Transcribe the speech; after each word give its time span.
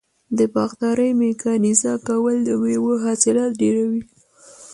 د 0.37 0.39
باغدارۍ 0.53 1.11
میکانیزه 1.23 1.93
کول 2.07 2.35
د 2.43 2.49
میوو 2.61 2.93
حاصلات 3.03 3.51
ډیروي. 3.61 4.01